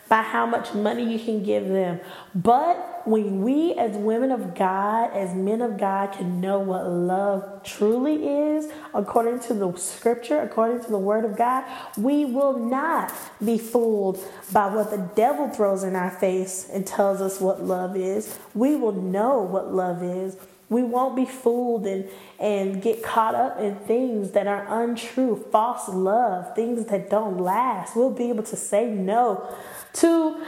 by 0.09 0.23
how 0.23 0.45
much 0.45 0.73
money 0.73 1.09
you 1.09 1.23
can 1.23 1.41
give 1.41 1.69
them. 1.69 2.01
But 2.35 2.96
when 3.07 3.41
we, 3.41 3.73
as 3.75 3.95
women 3.95 4.31
of 4.31 4.53
God, 4.53 5.13
as 5.13 5.33
men 5.33 5.61
of 5.61 5.77
God, 5.77 6.11
can 6.11 6.41
know 6.41 6.59
what 6.59 6.85
love 6.85 7.63
truly 7.63 8.27
is, 8.27 8.69
according 8.93 9.39
to 9.47 9.53
the 9.53 9.73
scripture, 9.77 10.41
according 10.41 10.83
to 10.83 10.89
the 10.89 10.97
word 10.99 11.23
of 11.23 11.37
God, 11.37 11.63
we 11.97 12.25
will 12.25 12.59
not 12.59 13.13
be 13.43 13.57
fooled 13.57 14.19
by 14.51 14.67
what 14.67 14.91
the 14.91 14.97
devil 15.15 15.49
throws 15.49 15.83
in 15.83 15.95
our 15.95 16.11
face 16.11 16.67
and 16.71 16.85
tells 16.85 17.21
us 17.21 17.39
what 17.39 17.63
love 17.63 17.95
is. 17.95 18.37
We 18.53 18.75
will 18.75 18.91
know 18.91 19.39
what 19.39 19.73
love 19.73 20.03
is. 20.03 20.35
We 20.69 20.83
won't 20.83 21.15
be 21.15 21.25
fooled 21.25 21.87
and, 21.87 22.09
and 22.39 22.81
get 22.81 23.01
caught 23.01 23.35
up 23.35 23.57
in 23.61 23.75
things 23.75 24.31
that 24.31 24.47
are 24.47 24.83
untrue, 24.83 25.45
false 25.49 25.87
love, 25.87 26.53
things 26.55 26.87
that 26.87 27.09
don't 27.09 27.37
last. 27.37 27.95
We'll 27.95 28.11
be 28.11 28.27
able 28.29 28.43
to 28.43 28.57
say 28.57 28.87
no 28.87 29.55
to 29.93 30.45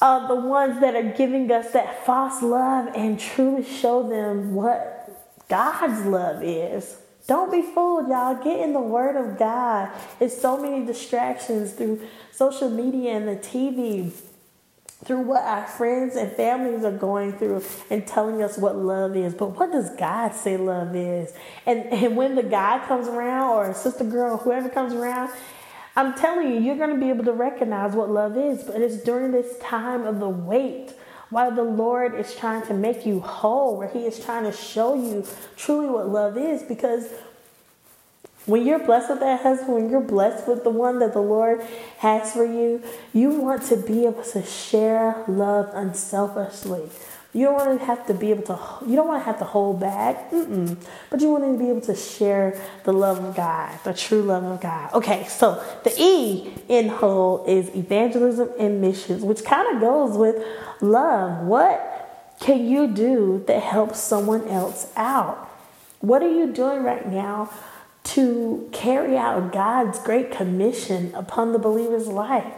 the 0.00 0.34
ones 0.34 0.80
that 0.80 0.94
are 0.94 1.12
giving 1.12 1.50
us 1.52 1.72
that 1.72 2.04
false 2.06 2.42
love 2.42 2.88
and 2.94 3.20
truly 3.20 3.64
show 3.64 4.08
them 4.08 4.54
what 4.54 5.10
God's 5.48 6.06
love 6.06 6.42
is. 6.42 6.96
Don't 7.26 7.52
be 7.52 7.62
fooled, 7.62 8.08
y'all. 8.08 8.42
Get 8.42 8.60
in 8.60 8.72
the 8.72 8.80
Word 8.80 9.16
of 9.16 9.38
God. 9.38 9.90
It's 10.18 10.40
so 10.40 10.60
many 10.60 10.84
distractions 10.84 11.72
through 11.72 12.00
social 12.32 12.70
media 12.70 13.12
and 13.12 13.28
the 13.28 13.36
TV 13.36 14.12
through 15.04 15.20
what 15.20 15.42
our 15.42 15.66
friends 15.66 16.14
and 16.14 16.30
families 16.32 16.84
are 16.84 16.92
going 16.92 17.32
through 17.32 17.62
and 17.88 18.06
telling 18.06 18.42
us 18.42 18.58
what 18.58 18.76
love 18.76 19.16
is. 19.16 19.34
But 19.34 19.58
what 19.58 19.72
does 19.72 19.90
God 19.96 20.34
say 20.34 20.56
love 20.56 20.94
is? 20.94 21.32
And, 21.66 21.86
and 21.86 22.16
when 22.16 22.34
the 22.34 22.42
guy 22.42 22.84
comes 22.86 23.08
around 23.08 23.50
or 23.50 23.70
a 23.70 23.74
sister 23.74 24.04
girl, 24.04 24.36
whoever 24.36 24.68
comes 24.68 24.92
around, 24.92 25.30
I'm 25.96 26.14
telling 26.14 26.52
you, 26.52 26.60
you're 26.60 26.76
going 26.76 26.94
to 26.94 27.00
be 27.00 27.08
able 27.10 27.24
to 27.24 27.32
recognize 27.32 27.94
what 27.94 28.10
love 28.10 28.36
is. 28.36 28.62
But 28.62 28.80
it's 28.80 29.02
during 29.02 29.32
this 29.32 29.58
time 29.58 30.04
of 30.04 30.20
the 30.20 30.28
wait 30.28 30.92
while 31.30 31.50
the 31.50 31.62
Lord 31.62 32.14
is 32.14 32.34
trying 32.34 32.66
to 32.66 32.74
make 32.74 33.06
you 33.06 33.20
whole, 33.20 33.76
where 33.76 33.88
He 33.88 34.06
is 34.06 34.24
trying 34.24 34.44
to 34.44 34.52
show 34.52 34.94
you 34.94 35.26
truly 35.56 35.88
what 35.88 36.08
love 36.08 36.36
is. 36.36 36.62
Because 36.62 37.08
when 38.46 38.66
you're 38.66 38.84
blessed 38.84 39.10
with 39.10 39.20
that 39.20 39.42
husband, 39.42 39.74
when 39.74 39.90
you're 39.90 40.00
blessed 40.00 40.48
with 40.48 40.64
the 40.64 40.70
one 40.70 40.98
that 41.00 41.12
the 41.12 41.20
Lord 41.20 41.60
has 41.98 42.32
for 42.32 42.44
you, 42.44 42.82
you 43.12 43.30
want 43.30 43.62
to 43.64 43.76
be 43.76 44.06
able 44.06 44.24
to 44.24 44.42
share 44.42 45.22
love 45.28 45.70
unselfishly. 45.72 46.88
You 47.32 47.46
don't 47.46 47.54
want 47.54 47.78
to 47.78 47.86
have 47.86 48.06
to 48.08 48.14
be 48.14 48.30
able 48.30 48.42
to, 48.44 48.58
you 48.86 48.96
don't 48.96 49.06
want 49.06 49.20
to 49.20 49.24
have 49.24 49.38
to 49.38 49.44
hold 49.44 49.78
back, 49.80 50.30
Mm-mm. 50.30 50.76
but 51.10 51.20
you 51.20 51.30
want 51.30 51.44
to 51.44 51.58
be 51.58 51.70
able 51.70 51.80
to 51.82 51.94
share 51.94 52.60
the 52.84 52.92
love 52.92 53.22
of 53.22 53.36
God, 53.36 53.78
the 53.84 53.94
true 53.94 54.22
love 54.22 54.44
of 54.44 54.60
God. 54.60 54.92
Okay, 54.94 55.24
so 55.28 55.62
the 55.84 55.94
E 55.96 56.52
in 56.68 56.88
whole 56.88 57.44
is 57.46 57.68
evangelism 57.74 58.50
and 58.58 58.80
missions, 58.80 59.22
which 59.22 59.44
kind 59.44 59.74
of 59.74 59.80
goes 59.80 60.16
with 60.16 60.44
love. 60.80 61.46
What 61.46 62.36
can 62.40 62.68
you 62.68 62.88
do 62.88 63.44
that 63.46 63.62
helps 63.62 64.00
someone 64.00 64.48
else 64.48 64.92
out? 64.96 65.48
What 66.00 66.22
are 66.22 66.30
you 66.30 66.52
doing 66.52 66.82
right 66.82 67.06
now 67.06 67.50
to 68.02 68.68
carry 68.72 69.16
out 69.16 69.52
God's 69.52 69.98
great 70.00 70.30
commission 70.30 71.14
upon 71.14 71.52
the 71.52 71.58
believer's 71.58 72.08
life. 72.08 72.52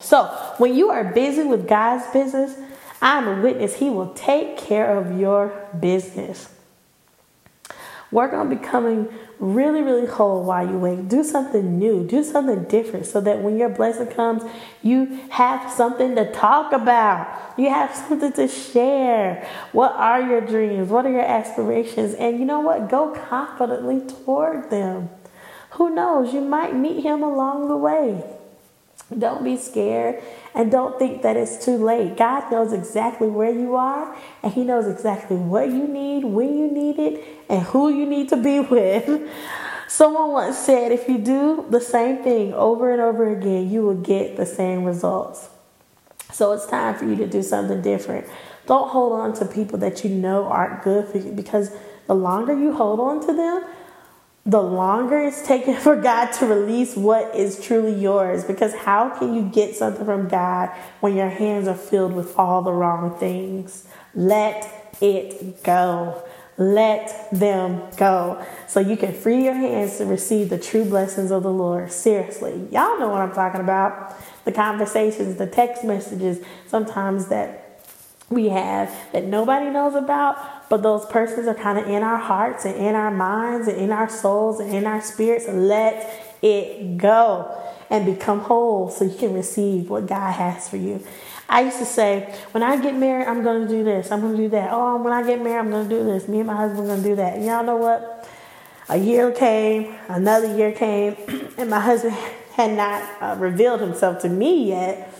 So, 0.00 0.26
when 0.58 0.74
you 0.74 0.90
are 0.90 1.04
busy 1.04 1.44
with 1.44 1.68
God's 1.68 2.06
business, 2.12 2.56
I'm 3.00 3.26
a 3.26 3.42
witness, 3.42 3.76
He 3.76 3.90
will 3.90 4.12
take 4.14 4.56
care 4.56 4.96
of 4.96 5.18
your 5.18 5.68
business. 5.78 6.48
Work 8.10 8.32
on 8.32 8.48
becoming 8.48 9.08
really, 9.40 9.82
really 9.82 10.06
whole 10.06 10.44
while 10.44 10.64
you 10.64 10.78
wait. 10.78 11.08
Do 11.08 11.24
something 11.24 11.78
new, 11.78 12.06
do 12.06 12.22
something 12.22 12.64
different 12.64 13.06
so 13.06 13.20
that 13.20 13.40
when 13.40 13.58
your 13.58 13.68
blessing 13.68 14.06
comes, 14.06 14.44
you 14.82 15.20
have 15.30 15.72
something 15.72 16.14
to 16.14 16.30
talk 16.32 16.72
about. 16.72 17.52
You 17.58 17.70
have 17.70 17.92
something 17.92 18.32
to 18.34 18.46
share. 18.46 19.44
What 19.72 19.92
are 19.92 20.22
your 20.22 20.40
dreams? 20.40 20.90
What 20.90 21.06
are 21.06 21.10
your 21.10 21.24
aspirations? 21.24 22.14
And 22.14 22.38
you 22.38 22.44
know 22.44 22.60
what? 22.60 22.88
Go 22.88 23.10
confidently 23.28 24.00
toward 24.06 24.70
them. 24.70 25.10
Who 25.70 25.90
knows? 25.90 26.32
You 26.32 26.40
might 26.40 26.76
meet 26.76 27.02
him 27.02 27.22
along 27.22 27.66
the 27.66 27.76
way. 27.76 28.22
Don't 29.18 29.44
be 29.44 29.56
scared 29.56 30.22
and 30.54 30.70
don't 30.70 30.98
think 30.98 31.22
that 31.22 31.36
it's 31.36 31.64
too 31.64 31.76
late. 31.76 32.16
God 32.16 32.50
knows 32.50 32.72
exactly 32.72 33.28
where 33.28 33.50
you 33.50 33.74
are, 33.74 34.16
and 34.42 34.52
He 34.52 34.64
knows 34.64 34.86
exactly 34.86 35.36
what 35.36 35.68
you 35.68 35.86
need, 35.86 36.24
when 36.24 36.56
you 36.56 36.70
need 36.70 36.98
it, 36.98 37.24
and 37.48 37.62
who 37.62 37.88
you 37.90 38.06
need 38.06 38.28
to 38.28 38.36
be 38.36 38.60
with. 38.74 39.28
Someone 39.88 40.32
once 40.32 40.58
said, 40.58 40.92
if 40.92 41.08
you 41.08 41.18
do 41.18 41.66
the 41.70 41.80
same 41.80 42.22
thing 42.22 42.54
over 42.54 42.92
and 42.92 43.00
over 43.00 43.30
again, 43.30 43.70
you 43.70 43.82
will 43.82 44.00
get 44.00 44.36
the 44.36 44.46
same 44.46 44.84
results. 44.84 45.48
So 46.32 46.52
it's 46.52 46.66
time 46.66 46.96
for 46.96 47.04
you 47.04 47.14
to 47.16 47.26
do 47.26 47.42
something 47.42 47.80
different. 47.82 48.26
Don't 48.66 48.88
hold 48.88 49.12
on 49.12 49.34
to 49.34 49.44
people 49.44 49.78
that 49.78 50.02
you 50.02 50.10
know 50.10 50.46
aren't 50.46 50.82
good 50.82 51.08
for 51.08 51.18
you 51.18 51.30
because 51.30 51.70
the 52.06 52.14
longer 52.14 52.58
you 52.58 52.72
hold 52.72 52.98
on 52.98 53.24
to 53.26 53.32
them, 53.32 53.64
the 54.46 54.60
longer 54.60 55.20
it's 55.20 55.46
taken 55.46 55.74
for 55.74 55.96
God 55.96 56.32
to 56.32 56.46
release 56.46 56.96
what 56.96 57.34
is 57.34 57.58
truly 57.64 57.94
yours. 57.94 58.44
Because 58.44 58.74
how 58.74 59.08
can 59.08 59.34
you 59.34 59.42
get 59.42 59.74
something 59.74 60.04
from 60.04 60.28
God 60.28 60.68
when 61.00 61.16
your 61.16 61.30
hands 61.30 61.66
are 61.66 61.74
filled 61.74 62.12
with 62.12 62.38
all 62.38 62.62
the 62.62 62.72
wrong 62.72 63.18
things? 63.18 63.86
Let 64.14 64.96
it 65.00 65.62
go. 65.62 66.22
Let 66.56 67.30
them 67.32 67.82
go. 67.96 68.44
So 68.68 68.80
you 68.80 68.96
can 68.96 69.12
free 69.12 69.44
your 69.44 69.54
hands 69.54 69.98
to 69.98 70.04
receive 70.04 70.50
the 70.50 70.58
true 70.58 70.84
blessings 70.84 71.30
of 71.30 71.42
the 71.42 71.50
Lord. 71.50 71.90
Seriously, 71.90 72.68
y'all 72.70 72.98
know 72.98 73.08
what 73.08 73.22
I'm 73.22 73.32
talking 73.32 73.60
about. 73.60 74.14
The 74.44 74.52
conversations, 74.52 75.36
the 75.36 75.46
text 75.46 75.84
messages, 75.84 76.44
sometimes 76.68 77.28
that 77.28 77.82
we 78.30 78.50
have 78.50 78.94
that 79.12 79.24
nobody 79.24 79.70
knows 79.70 79.94
about, 79.94 80.36
but 80.68 80.82
those 80.82 81.04
persons 81.06 81.46
are 81.46 81.54
kind 81.54 81.78
of 81.78 81.86
in 81.88 82.02
our 82.02 82.18
hearts 82.18 82.64
and 82.64 82.76
in 82.76 82.94
our 82.94 83.10
minds 83.10 83.68
and 83.68 83.78
in 83.78 83.90
our 83.92 84.08
souls 84.08 84.60
and 84.60 84.74
in 84.74 84.86
our 84.86 85.00
spirits. 85.00 85.46
Let 85.48 86.38
it 86.42 86.96
go 86.98 87.60
and 87.90 88.06
become 88.06 88.40
whole 88.40 88.90
so 88.90 89.04
you 89.04 89.16
can 89.16 89.34
receive 89.34 89.90
what 89.90 90.06
God 90.06 90.32
has 90.32 90.68
for 90.68 90.76
you. 90.76 91.04
I 91.48 91.62
used 91.62 91.78
to 91.78 91.84
say, 91.84 92.34
when 92.52 92.62
I 92.62 92.80
get 92.80 92.94
married, 92.94 93.26
I'm 93.26 93.42
going 93.42 93.62
to 93.62 93.68
do 93.68 93.84
this, 93.84 94.10
I'm 94.10 94.20
going 94.20 94.36
to 94.36 94.42
do 94.42 94.48
that. 94.50 94.70
Oh, 94.72 94.96
when 95.02 95.12
I 95.12 95.22
get 95.22 95.42
married, 95.42 95.58
I'm 95.58 95.70
going 95.70 95.88
to 95.88 95.98
do 95.98 96.04
this. 96.04 96.26
Me 96.26 96.38
and 96.38 96.46
my 96.46 96.56
husband 96.56 96.80
are 96.80 96.86
going 96.86 97.02
to 97.02 97.08
do 97.08 97.16
that. 97.16 97.34
And 97.34 97.44
y'all 97.44 97.64
know 97.64 97.76
what? 97.76 98.28
A 98.88 98.96
year 98.96 99.30
came, 99.30 99.94
another 100.08 100.54
year 100.56 100.72
came, 100.72 101.16
and 101.58 101.70
my 101.70 101.80
husband 101.80 102.14
had 102.54 102.72
not 102.76 103.02
uh, 103.20 103.36
revealed 103.38 103.80
himself 103.80 104.22
to 104.22 104.28
me 104.28 104.68
yet. 104.68 105.13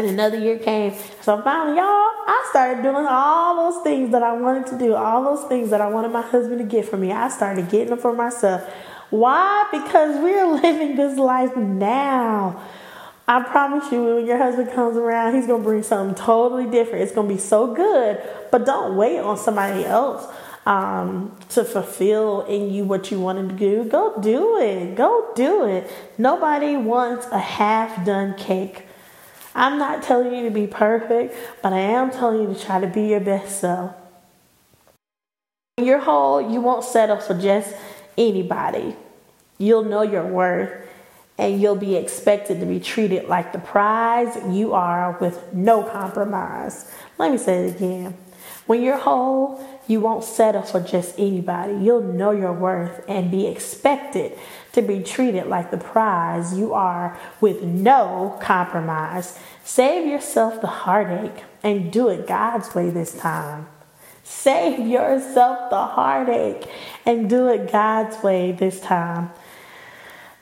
And 0.00 0.08
another 0.08 0.38
year 0.38 0.58
came. 0.58 0.94
So 1.20 1.42
finally, 1.42 1.76
y'all, 1.76 1.84
I 1.84 2.46
started 2.48 2.82
doing 2.82 3.04
all 3.06 3.70
those 3.70 3.84
things 3.84 4.12
that 4.12 4.22
I 4.22 4.32
wanted 4.32 4.66
to 4.68 4.78
do, 4.78 4.94
all 4.94 5.22
those 5.22 5.46
things 5.46 5.68
that 5.68 5.82
I 5.82 5.90
wanted 5.90 6.10
my 6.10 6.22
husband 6.22 6.58
to 6.58 6.64
get 6.64 6.86
for 6.88 6.96
me. 6.96 7.12
I 7.12 7.28
started 7.28 7.68
getting 7.68 7.90
them 7.90 7.98
for 7.98 8.14
myself. 8.14 8.62
Why? 9.10 9.66
Because 9.70 10.18
we're 10.22 10.46
living 10.62 10.96
this 10.96 11.18
life 11.18 11.54
now. 11.54 12.66
I 13.28 13.42
promise 13.42 13.92
you, 13.92 14.02
when 14.02 14.24
your 14.24 14.38
husband 14.38 14.72
comes 14.72 14.96
around, 14.96 15.34
he's 15.34 15.46
going 15.46 15.60
to 15.60 15.68
bring 15.68 15.82
something 15.82 16.14
totally 16.14 16.64
different. 16.64 17.02
It's 17.02 17.12
going 17.12 17.28
to 17.28 17.34
be 17.34 17.38
so 17.38 17.74
good, 17.74 18.22
but 18.50 18.64
don't 18.64 18.96
wait 18.96 19.18
on 19.18 19.36
somebody 19.36 19.84
else 19.84 20.26
um, 20.64 21.36
to 21.50 21.62
fulfill 21.62 22.46
in 22.46 22.72
you 22.72 22.84
what 22.84 23.10
you 23.10 23.20
wanted 23.20 23.50
to 23.50 23.54
do. 23.54 23.84
Go 23.84 24.18
do 24.18 24.58
it. 24.62 24.94
Go 24.94 25.30
do 25.34 25.66
it. 25.66 25.90
Nobody 26.16 26.78
wants 26.78 27.26
a 27.26 27.38
half 27.38 28.06
done 28.06 28.34
cake. 28.38 28.86
I'm 29.54 29.78
not 29.78 30.02
telling 30.02 30.34
you 30.34 30.44
to 30.44 30.50
be 30.50 30.66
perfect, 30.66 31.34
but 31.62 31.72
I 31.72 31.80
am 31.80 32.10
telling 32.10 32.42
you 32.42 32.54
to 32.54 32.60
try 32.60 32.80
to 32.80 32.86
be 32.86 33.08
your 33.08 33.20
best 33.20 33.60
self. 33.60 33.94
When 35.76 35.86
you're 35.86 35.98
whole, 35.98 36.52
you 36.52 36.60
won't 36.60 36.84
settle 36.84 37.16
for 37.16 37.34
just 37.34 37.74
anybody. 38.16 38.94
You'll 39.58 39.84
know 39.84 40.02
your 40.02 40.26
worth 40.26 40.88
and 41.38 41.60
you'll 41.60 41.74
be 41.74 41.96
expected 41.96 42.60
to 42.60 42.66
be 42.66 42.78
treated 42.78 43.26
like 43.26 43.52
the 43.52 43.58
prize 43.58 44.38
you 44.50 44.74
are 44.74 45.16
with 45.20 45.54
no 45.54 45.82
compromise. 45.82 46.90
Let 47.16 47.32
me 47.32 47.38
say 47.38 47.66
it 47.66 47.76
again. 47.76 48.16
When 48.66 48.82
you're 48.82 48.98
whole, 48.98 49.66
you 49.88 50.00
won't 50.00 50.22
settle 50.22 50.62
for 50.62 50.80
just 50.80 51.18
anybody. 51.18 51.72
You'll 51.82 52.02
know 52.02 52.30
your 52.30 52.52
worth 52.52 53.02
and 53.08 53.30
be 53.30 53.46
expected 53.46 54.38
to 54.72 54.82
be 54.82 55.02
treated 55.02 55.46
like 55.46 55.70
the 55.70 55.76
prize 55.76 56.56
you 56.56 56.74
are 56.74 57.18
with 57.40 57.62
no 57.62 58.38
compromise. 58.40 59.38
Save 59.64 60.06
yourself 60.06 60.60
the 60.60 60.66
heartache 60.66 61.44
and 61.62 61.92
do 61.92 62.08
it 62.08 62.26
God's 62.26 62.74
way 62.74 62.90
this 62.90 63.12
time. 63.12 63.66
Save 64.22 64.86
yourself 64.86 65.70
the 65.70 65.86
heartache 65.86 66.68
and 67.04 67.28
do 67.28 67.48
it 67.48 67.70
God's 67.70 68.22
way 68.22 68.52
this 68.52 68.80
time. 68.80 69.30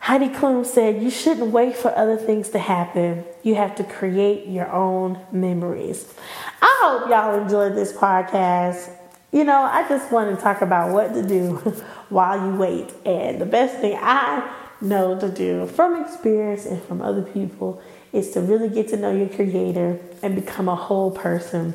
Heidi 0.01 0.29
Klum 0.29 0.65
said, 0.65 1.03
You 1.03 1.11
shouldn't 1.11 1.53
wait 1.53 1.77
for 1.77 1.97
other 1.97 2.17
things 2.17 2.51
to 2.51 2.59
happen. 2.59 3.25
You 3.43 3.57
have 3.57 3.75
to 3.77 3.85
create 3.85 4.47
your 4.47 4.71
own 4.71 5.19
memories. 5.33 6.15
I 6.63 6.79
hope 6.83 7.11
y'all 7.11 7.41
enjoyed 7.41 7.75
this 7.75 7.93
podcast. 7.93 8.98
You 9.31 9.45
know, 9.45 9.61
I 9.61 9.87
just 9.89 10.11
want 10.11 10.35
to 10.35 10.43
talk 10.43 10.63
about 10.63 10.93
what 10.93 11.13
to 11.13 11.27
do 11.27 11.57
while 12.09 12.39
you 12.47 12.57
wait. 12.57 12.93
And 13.05 13.41
the 13.41 13.47
best 13.47 13.79
thing 13.79 13.99
I 14.01 14.55
know 14.81 15.19
to 15.21 15.29
do 15.29 15.67
from 15.67 16.03
experience 16.03 16.65
and 16.65 16.83
from 16.83 17.03
other 17.03 17.23
people 17.23 17.83
is 18.13 18.31
to 18.31 18.41
really 18.41 18.71
get 18.71 18.89
to 18.89 18.97
know 18.97 19.15
your 19.15 19.29
creator 19.29 20.01
and 20.23 20.35
become 20.35 20.69
a 20.69 20.77
whole 20.77 21.11
person. 21.11 21.75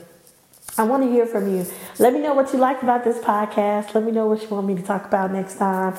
I 0.75 0.83
want 0.83 1.03
to 1.03 1.11
hear 1.11 1.27
from 1.27 1.55
you. 1.55 1.67
Let 1.99 2.13
me 2.13 2.19
know 2.19 2.33
what 2.33 2.51
you 2.51 2.57
like 2.57 2.81
about 2.81 3.03
this 3.03 3.19
podcast. 3.19 3.93
Let 3.93 4.03
me 4.03 4.11
know 4.11 4.25
what 4.25 4.41
you 4.41 4.47
want 4.47 4.65
me 4.65 4.73
to 4.73 4.81
talk 4.81 5.05
about 5.05 5.31
next 5.31 5.57
time. 5.57 5.95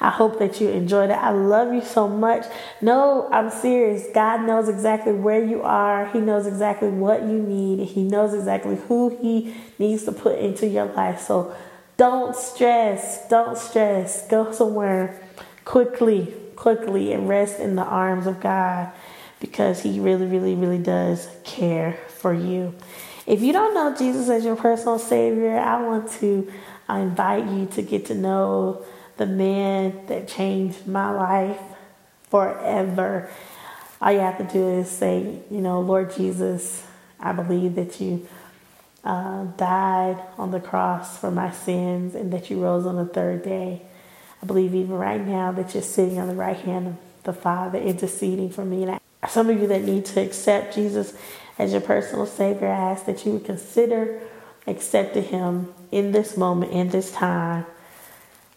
I 0.00 0.10
hope 0.10 0.38
that 0.38 0.60
you 0.60 0.68
enjoyed 0.68 1.08
it. 1.08 1.14
I 1.14 1.30
love 1.30 1.72
you 1.72 1.80
so 1.80 2.06
much. 2.06 2.44
No, 2.82 3.28
I'm 3.32 3.50
serious. 3.50 4.06
God 4.14 4.42
knows 4.42 4.68
exactly 4.68 5.12
where 5.14 5.42
you 5.42 5.62
are. 5.62 6.06
He 6.10 6.20
knows 6.20 6.46
exactly 6.46 6.88
what 6.88 7.22
you 7.22 7.40
need. 7.40 7.88
He 7.88 8.02
knows 8.02 8.34
exactly 8.34 8.76
who 8.76 9.16
He 9.20 9.54
needs 9.78 10.04
to 10.04 10.12
put 10.12 10.38
into 10.38 10.66
your 10.66 10.86
life. 10.86 11.20
So 11.20 11.54
don't 11.96 12.34
stress. 12.34 13.28
Don't 13.28 13.58
stress. 13.58 14.26
Go 14.28 14.52
somewhere 14.52 15.20
quickly, 15.64 16.34
quickly, 16.56 17.12
and 17.12 17.28
rest 17.28 17.60
in 17.60 17.76
the 17.76 17.84
arms 17.84 18.26
of 18.26 18.40
God 18.40 18.92
because 19.40 19.82
He 19.82 20.00
really, 20.00 20.26
really, 20.26 20.54
really 20.54 20.78
does 20.78 21.28
care 21.44 21.98
for 22.08 22.32
you. 22.32 22.74
If 23.26 23.42
you 23.42 23.52
don't 23.52 23.74
know 23.74 23.94
Jesus 23.94 24.28
as 24.30 24.44
your 24.44 24.56
personal 24.56 24.98
Savior, 24.98 25.58
I 25.58 25.82
want 25.82 26.10
to 26.12 26.50
invite 26.88 27.46
you 27.46 27.66
to 27.66 27.82
get 27.82 28.06
to 28.06 28.14
know 28.14 28.84
the 29.18 29.26
man 29.26 30.06
that 30.06 30.28
changed 30.28 30.86
my 30.86 31.10
life 31.10 31.60
forever. 32.30 33.28
All 34.00 34.12
you 34.12 34.20
have 34.20 34.38
to 34.38 34.44
do 34.44 34.68
is 34.78 34.88
say, 34.88 35.40
you 35.50 35.60
know, 35.60 35.80
Lord 35.80 36.14
Jesus, 36.14 36.86
I 37.20 37.32
believe 37.32 37.74
that 37.74 38.00
you 38.00 38.26
uh, 39.08 39.44
died 39.56 40.22
on 40.36 40.50
the 40.50 40.60
cross 40.60 41.16
for 41.16 41.30
my 41.30 41.50
sins 41.50 42.14
and 42.14 42.30
that 42.30 42.50
you 42.50 42.62
rose 42.62 42.84
on 42.84 42.96
the 42.96 43.06
third 43.06 43.42
day. 43.42 43.80
I 44.42 44.46
believe 44.46 44.74
even 44.74 44.96
right 44.96 45.26
now 45.26 45.50
that 45.52 45.72
you're 45.72 45.82
sitting 45.82 46.18
on 46.18 46.28
the 46.28 46.34
right 46.34 46.58
hand 46.58 46.86
of 46.88 46.96
the 47.24 47.32
Father 47.32 47.78
interceding 47.78 48.50
for 48.50 48.66
me. 48.66 48.82
And 48.82 48.92
I, 48.92 49.26
some 49.26 49.48
of 49.48 49.58
you 49.58 49.66
that 49.68 49.82
need 49.82 50.04
to 50.06 50.20
accept 50.20 50.74
Jesus 50.74 51.14
as 51.58 51.72
your 51.72 51.80
personal 51.80 52.26
Savior, 52.26 52.68
I 52.68 52.92
ask 52.92 53.06
that 53.06 53.24
you 53.24 53.32
would 53.32 53.46
consider 53.46 54.20
accepting 54.66 55.24
Him 55.24 55.72
in 55.90 56.12
this 56.12 56.36
moment, 56.36 56.72
in 56.72 56.90
this 56.90 57.10
time 57.10 57.64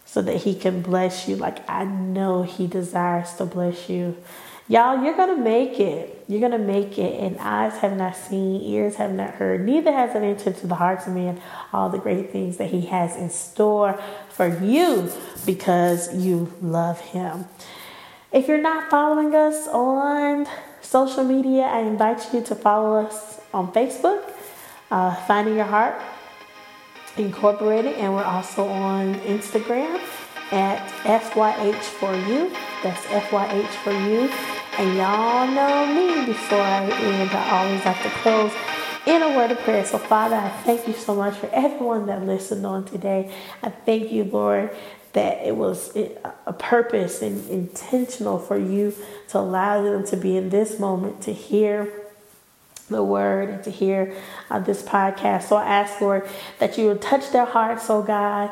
so 0.05 0.21
that 0.21 0.35
He 0.35 0.53
can 0.53 0.81
bless 0.81 1.29
you 1.29 1.37
like 1.37 1.67
I 1.69 1.85
know 1.85 2.43
He 2.43 2.67
desires 2.67 3.33
to 3.35 3.45
bless 3.45 3.87
you. 3.87 4.17
Y'all, 4.67 5.03
you're 5.03 5.17
going 5.17 5.35
to 5.35 5.41
make 5.41 5.79
it. 5.79 6.23
You're 6.27 6.39
going 6.39 6.51
to 6.53 6.57
make 6.57 6.97
it. 6.97 7.19
And 7.19 7.37
eyes 7.39 7.77
have 7.79 7.97
not 7.97 8.15
seen, 8.15 8.61
ears 8.61 8.95
have 8.95 9.11
not 9.11 9.31
heard, 9.31 9.65
neither 9.65 9.91
has 9.91 10.15
it 10.15 10.23
entered 10.23 10.57
to 10.57 10.67
the 10.67 10.75
hearts 10.75 11.07
of 11.07 11.13
men 11.13 11.41
all 11.73 11.89
the 11.89 11.97
great 11.97 12.31
things 12.31 12.57
that 12.57 12.69
He 12.69 12.81
has 12.81 13.15
in 13.17 13.29
store 13.29 13.99
for 14.29 14.47
you 14.47 15.11
because 15.45 16.15
you 16.15 16.53
love 16.61 16.99
Him. 16.99 17.45
If 18.31 18.47
you're 18.47 18.61
not 18.61 18.89
following 18.89 19.35
us 19.35 19.67
on 19.67 20.47
social 20.81 21.23
media, 21.23 21.63
I 21.63 21.79
invite 21.79 22.33
you 22.33 22.41
to 22.43 22.55
follow 22.55 23.05
us 23.05 23.41
on 23.53 23.73
Facebook, 23.73 24.23
uh, 24.89 25.15
Finding 25.25 25.55
Your 25.55 25.65
Heart 25.65 26.01
Incorporated, 27.17 27.95
and 27.95 28.13
we're 28.13 28.23
also 28.23 28.65
on 28.65 29.15
Instagram 29.15 29.99
at 30.51 30.87
FYH 31.03 31.81
for 31.81 32.13
you. 32.13 32.51
That's 32.83 33.01
FYH 33.05 33.67
for 33.83 33.91
you. 33.91 34.29
And 34.77 34.97
y'all 34.97 35.47
know 35.47 35.85
me 35.85 36.25
before 36.25 36.61
I 36.61 36.83
end, 36.83 37.31
I 37.31 37.59
always 37.59 37.81
have 37.81 38.01
to 38.03 38.09
close 38.21 38.51
in 39.05 39.21
a 39.21 39.35
word 39.35 39.51
of 39.51 39.59
prayer. 39.59 39.85
So, 39.85 39.97
Father, 39.97 40.35
I 40.35 40.49
thank 40.63 40.87
you 40.87 40.93
so 40.93 41.15
much 41.15 41.35
for 41.35 41.49
everyone 41.51 42.05
that 42.07 42.23
listened 42.25 42.65
on 42.65 42.85
today. 42.85 43.33
I 43.63 43.69
thank 43.69 44.11
you, 44.11 44.25
Lord, 44.25 44.75
that 45.13 45.45
it 45.45 45.55
was 45.55 45.95
a 45.95 46.53
purpose 46.53 47.21
and 47.21 47.49
intentional 47.49 48.39
for 48.39 48.57
you 48.57 48.93
to 49.29 49.39
allow 49.39 49.83
them 49.83 50.05
to 50.07 50.17
be 50.17 50.37
in 50.37 50.49
this 50.49 50.79
moment 50.79 51.21
to 51.23 51.33
hear 51.33 51.91
the 52.87 53.03
word 53.03 53.49
and 53.49 53.63
to 53.63 53.71
hear 53.71 54.15
uh, 54.49 54.59
this 54.59 54.81
podcast. 54.83 55.43
So 55.43 55.55
I 55.55 55.65
ask, 55.65 55.99
Lord, 55.99 56.27
that 56.59 56.77
you 56.77 56.87
would 56.87 57.01
touch 57.01 57.31
their 57.31 57.45
hearts, 57.45 57.89
oh 57.89 58.03
God, 58.03 58.51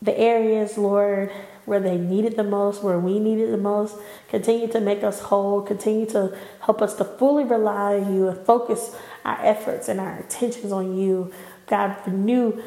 the 0.00 0.16
areas, 0.16 0.78
Lord, 0.78 1.32
where 1.64 1.80
they 1.80 1.98
needed 1.98 2.36
the 2.36 2.44
most, 2.44 2.82
where 2.82 2.98
we 2.98 3.18
needed 3.18 3.52
the 3.52 3.58
most. 3.58 3.96
Continue 4.28 4.68
to 4.68 4.80
make 4.80 5.02
us 5.02 5.20
whole. 5.20 5.60
Continue 5.62 6.06
to 6.06 6.36
help 6.60 6.80
us 6.80 6.94
to 6.94 7.04
fully 7.04 7.44
rely 7.44 7.96
on 8.00 8.14
you 8.14 8.28
and 8.28 8.46
focus 8.46 8.96
our 9.24 9.38
efforts 9.44 9.88
and 9.88 10.00
our 10.00 10.18
attentions 10.18 10.72
on 10.72 10.96
you. 10.96 11.32
God, 11.66 11.96
renew 12.06 12.62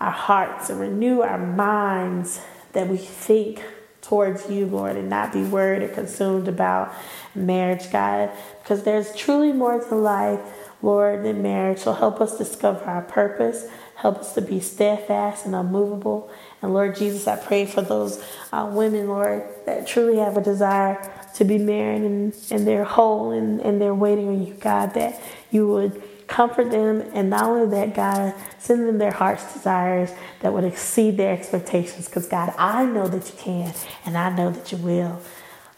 our 0.00 0.10
hearts 0.10 0.70
and 0.70 0.80
renew 0.80 1.20
our 1.20 1.38
minds 1.38 2.40
that 2.72 2.88
we 2.88 2.96
think 2.96 3.62
towards 4.00 4.48
you, 4.48 4.66
Lord, 4.66 4.96
and 4.96 5.10
not 5.10 5.32
be 5.32 5.42
worried 5.42 5.82
or 5.82 5.88
consumed 5.88 6.48
about 6.48 6.94
marriage, 7.34 7.92
God, 7.92 8.30
because 8.62 8.82
there's 8.84 9.14
truly 9.14 9.52
more 9.52 9.78
to 9.78 9.94
life, 9.94 10.40
Lord, 10.82 11.24
than 11.24 11.42
marriage. 11.42 11.80
So 11.80 11.92
help 11.92 12.20
us 12.20 12.38
discover 12.38 12.84
our 12.84 13.02
purpose. 13.02 13.66
Help 13.96 14.18
us 14.18 14.32
to 14.34 14.40
be 14.40 14.60
steadfast 14.60 15.44
and 15.44 15.54
unmovable. 15.54 16.30
And 16.62 16.74
Lord 16.74 16.96
Jesus, 16.96 17.26
I 17.26 17.36
pray 17.36 17.64
for 17.66 17.82
those 17.82 18.22
uh, 18.52 18.70
women, 18.72 19.08
Lord, 19.08 19.44
that 19.66 19.86
truly 19.86 20.18
have 20.18 20.36
a 20.36 20.42
desire 20.42 21.10
to 21.36 21.44
be 21.44 21.58
married 21.58 22.02
and, 22.02 22.34
and 22.50 22.66
they're 22.66 22.84
whole 22.84 23.30
and, 23.32 23.60
and 23.60 23.80
they're 23.80 23.94
waiting 23.94 24.28
on 24.28 24.46
you, 24.46 24.54
God, 24.54 24.94
that 24.94 25.20
you 25.50 25.68
would 25.68 26.02
comfort 26.26 26.70
them 26.70 27.02
and 27.14 27.30
not 27.30 27.44
only 27.44 27.70
that, 27.76 27.94
God, 27.94 28.34
send 28.58 28.86
them 28.86 28.98
their 28.98 29.10
heart's 29.10 29.52
desires 29.52 30.10
that 30.40 30.52
would 30.52 30.64
exceed 30.64 31.16
their 31.16 31.32
expectations. 31.32 32.06
Because, 32.06 32.26
God, 32.26 32.52
I 32.58 32.84
know 32.84 33.08
that 33.08 33.30
you 33.30 33.38
can 33.38 33.74
and 34.04 34.16
I 34.16 34.34
know 34.34 34.50
that 34.50 34.70
you 34.70 34.78
will. 34.78 35.20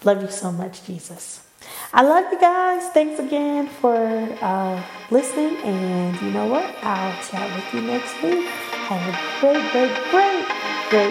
Love 0.04 0.22
you 0.22 0.30
so 0.30 0.50
much, 0.50 0.84
Jesus. 0.84 1.46
I 1.92 2.02
love 2.02 2.32
you 2.32 2.40
guys. 2.40 2.88
Thanks 2.92 3.20
again 3.20 3.68
for 3.68 3.96
uh, 4.40 4.82
listening. 5.10 5.56
And 5.58 6.20
you 6.20 6.30
know 6.30 6.46
what? 6.46 6.74
I'll 6.82 7.22
chat 7.22 7.54
with 7.54 7.74
you 7.74 7.82
next 7.82 8.20
week. 8.22 8.46
Have 8.46 9.14
a 9.14 9.40
great, 9.40 9.72
great, 9.72 10.10
great, 10.10 10.61
Stay 10.92 11.08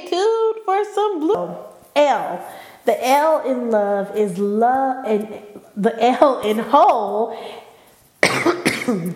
tuned 0.00 0.56
for 0.64 0.84
some 0.92 1.20
blue. 1.20 1.54
L. 1.94 2.44
The 2.84 3.06
L 3.06 3.38
in 3.46 3.70
love 3.70 4.16
is 4.16 4.36
love, 4.36 5.06
and 5.06 5.28
the 5.76 5.94
L 6.02 6.40
in 6.40 6.58
whole. 6.58 7.38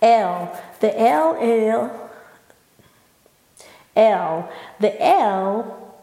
L. 0.00 0.62
The 0.78 1.00
L 1.00 1.34
in 1.42 1.90
L. 3.96 4.48
The 4.78 5.04
L 5.04 5.96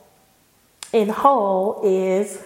in 0.91 1.07
whole 1.07 1.79
is 1.81 2.43